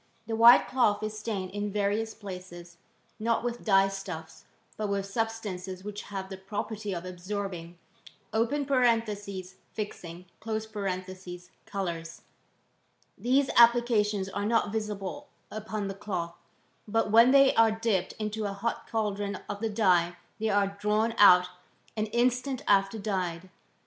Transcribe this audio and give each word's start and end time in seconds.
The 0.25 0.35
white 0.35 0.67
cloth 0.67 1.03
is 1.03 1.15
stained 1.19 1.51
in 1.51 1.71
various 1.71 2.15
places, 2.15 2.77
not 3.19 3.43
with 3.43 3.63
dye 3.63 3.87
stuffs, 3.87 4.45
but 4.75 4.87
with 4.89 5.05
substances 5.05 5.83
which 5.83 6.01
have 6.05 6.27
the 6.29 6.37
pro 6.37 6.63
perty 6.63 6.91
of 6.97 7.05
absorbing 7.05 7.77
{fixing) 8.33 10.25
colours, 10.39 12.21
these 13.15 13.47
applcations 13.49 14.27
are 14.33 14.45
not 14.47 14.71
visible 14.71 15.27
upon 15.51 15.87
the 15.87 15.93
cloth; 15.93 16.33
but 16.87 17.11
when 17.11 17.29
they 17.29 17.53
are 17.53 17.69
dipped 17.71 18.13
into 18.13 18.45
a 18.45 18.53
hot 18.53 18.87
caldron 18.89 19.37
of 19.47 19.59
the 19.59 19.69
dye 19.69 20.17
they 20.39 20.49
are 20.49 20.75
drawn 20.81 21.13
out 21.19 21.47
an 21.95 22.07
instant 22.07 22.63
after 22.67 22.97
dyed. 22.97 23.51